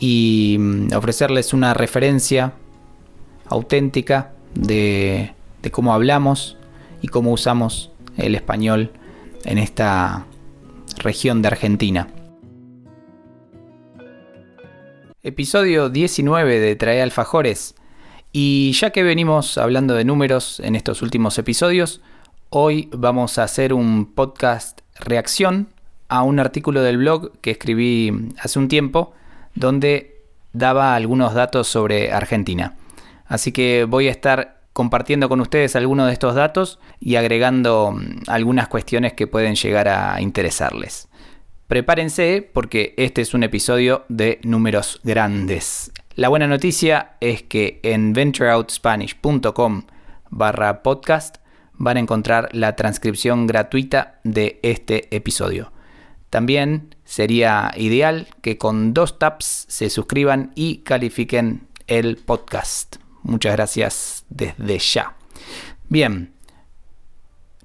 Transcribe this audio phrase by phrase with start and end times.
[0.00, 2.54] y mm, ofrecerles una referencia
[3.46, 5.34] auténtica de,
[5.70, 6.56] cómo hablamos
[7.02, 8.90] y cómo usamos el español
[9.44, 10.26] en esta
[10.98, 12.08] región de Argentina.
[15.22, 17.74] Episodio 19 de Trae Alfajores.
[18.32, 22.00] Y ya que venimos hablando de números en estos últimos episodios,
[22.48, 25.68] hoy vamos a hacer un podcast reacción
[26.08, 29.14] a un artículo del blog que escribí hace un tiempo
[29.54, 32.76] donde daba algunos datos sobre Argentina.
[33.26, 38.22] Así que voy a estar compartiendo con ustedes algunos de estos datos y agregando mm,
[38.28, 41.08] algunas cuestiones que pueden llegar a interesarles.
[41.66, 45.92] Prepárense porque este es un episodio de números grandes.
[46.16, 49.82] La buena noticia es que en ventureoutspanish.com
[50.30, 51.36] barra podcast
[51.74, 55.72] van a encontrar la transcripción gratuita de este episodio.
[56.30, 62.96] También sería ideal que con dos taps se suscriban y califiquen el podcast.
[63.22, 65.14] Muchas gracias desde ya.
[65.88, 66.32] Bien.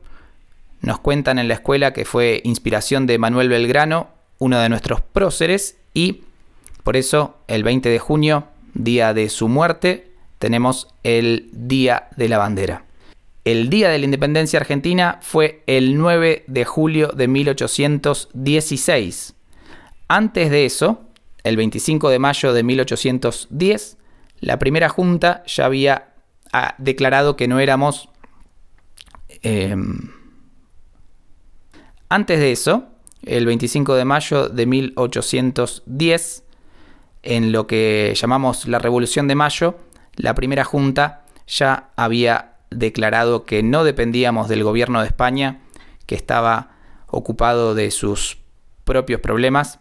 [0.80, 4.08] Nos cuentan en la escuela que fue inspiración de Manuel Belgrano,
[4.40, 6.24] uno de nuestros próceres, y
[6.82, 10.10] por eso el 20 de junio, día de su muerte,
[10.40, 12.86] tenemos el Día de la Bandera.
[13.44, 19.34] El Día de la Independencia Argentina fue el 9 de julio de 1816.
[20.06, 21.00] Antes de eso,
[21.42, 23.98] el 25 de mayo de 1810,
[24.38, 26.12] la primera junta ya había
[26.52, 28.08] ah, declarado que no éramos...
[29.42, 30.12] Em,
[32.08, 32.84] antes de eso,
[33.24, 36.44] el 25 de mayo de 1810,
[37.24, 39.80] en lo que llamamos la Revolución de Mayo,
[40.14, 45.60] la primera junta ya había declarado que no dependíamos del gobierno de España,
[46.06, 46.72] que estaba
[47.06, 48.38] ocupado de sus
[48.84, 49.78] propios problemas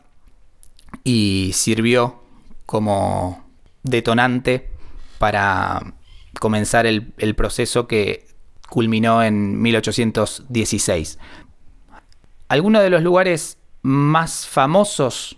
[1.03, 2.21] y sirvió
[2.65, 3.43] como
[3.83, 4.69] detonante
[5.17, 5.93] para
[6.39, 8.25] comenzar el, proceso que
[8.69, 11.19] culminó en 1816.
[12.47, 15.37] Algunos de los lugares más famosos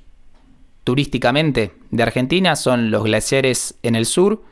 [0.83, 4.44] turísticamente de Argentina son los glaciares en el sur,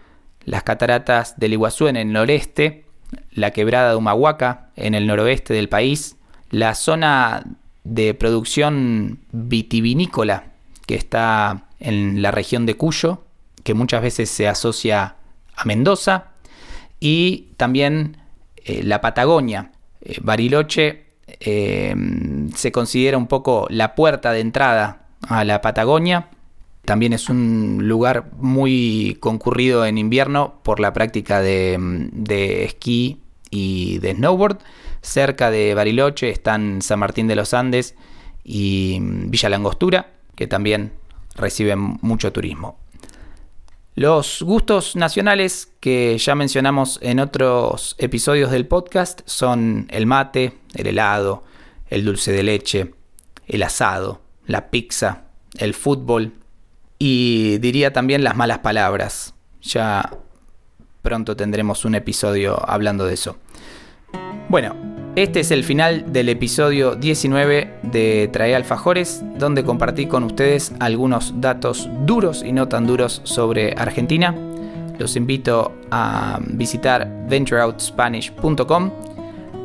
[0.45, 2.85] las cataratas del Iguazú en el noreste,
[3.31, 6.17] la quebrada de Humahuaca en el noroeste del país,
[6.49, 7.43] la zona
[7.83, 10.51] de producción vitivinícola
[10.85, 13.23] que está en la región de Cuyo,
[13.63, 15.15] que muchas veces se asocia
[15.55, 16.31] a Mendoza,
[16.99, 18.17] y también
[18.57, 19.71] eh, la Patagonia.
[20.01, 21.05] Eh, Bariloche
[21.39, 21.95] eh,
[22.55, 26.29] se considera un poco la puerta de entrada a la Patagonia.
[26.85, 31.77] También es un lugar muy concurrido en invierno por la práctica de,
[32.11, 34.59] de esquí y de snowboard.
[35.01, 37.95] Cerca de Bariloche están San Martín de los Andes
[38.43, 40.93] y Villa Langostura, que también
[41.35, 42.77] reciben mucho turismo.
[43.93, 50.87] Los gustos nacionales que ya mencionamos en otros episodios del podcast son el mate, el
[50.87, 51.43] helado,
[51.87, 52.93] el dulce de leche,
[53.47, 55.25] el asado, la pizza,
[55.57, 56.40] el fútbol
[57.03, 59.33] y diría también las malas palabras.
[59.63, 60.07] Ya
[61.01, 63.37] pronto tendremos un episodio hablando de eso.
[64.49, 64.75] Bueno,
[65.15, 71.41] este es el final del episodio 19 de Trae Alfajores, donde compartí con ustedes algunos
[71.41, 74.35] datos duros y no tan duros sobre Argentina.
[74.99, 78.91] Los invito a visitar ventureoutspanish.com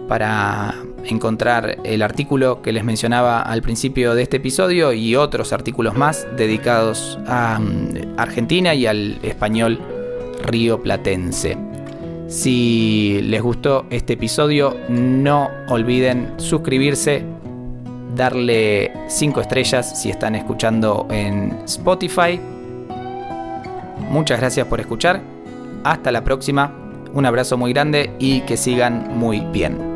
[0.08, 0.74] para
[1.08, 6.26] encontrar el artículo que les mencionaba al principio de este episodio y otros artículos más
[6.36, 9.78] dedicados a mm, Argentina y al español
[10.44, 11.56] río platense.
[12.28, 17.24] Si les gustó este episodio, no olviden suscribirse,
[18.16, 22.40] darle 5 estrellas si están escuchando en Spotify.
[24.10, 25.20] Muchas gracias por escuchar.
[25.84, 26.72] Hasta la próxima.
[27.14, 29.95] Un abrazo muy grande y que sigan muy bien.